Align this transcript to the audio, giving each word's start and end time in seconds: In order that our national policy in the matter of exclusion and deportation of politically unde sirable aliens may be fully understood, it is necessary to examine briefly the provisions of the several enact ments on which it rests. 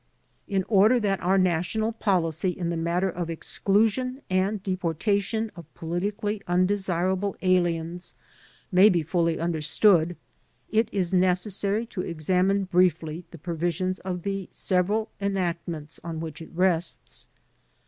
In 0.47 0.63
order 0.63 0.99
that 0.99 1.21
our 1.21 1.37
national 1.37 1.91
policy 1.91 2.49
in 2.49 2.71
the 2.71 2.75
matter 2.75 3.07
of 3.07 3.29
exclusion 3.29 4.23
and 4.31 4.63
deportation 4.63 5.51
of 5.55 5.71
politically 5.75 6.41
unde 6.47 6.71
sirable 6.71 7.35
aliens 7.43 8.15
may 8.71 8.89
be 8.89 9.03
fully 9.03 9.37
understood, 9.39 10.15
it 10.71 10.89
is 10.91 11.13
necessary 11.13 11.85
to 11.85 12.01
examine 12.01 12.63
briefly 12.63 13.25
the 13.29 13.37
provisions 13.37 13.99
of 13.99 14.23
the 14.23 14.47
several 14.49 15.11
enact 15.19 15.67
ments 15.67 15.99
on 16.03 16.19
which 16.19 16.41
it 16.41 16.49
rests. 16.51 17.27